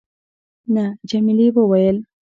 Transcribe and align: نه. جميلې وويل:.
نه. 0.73 0.85
جميلې 1.09 1.47
وويل:. 1.55 1.97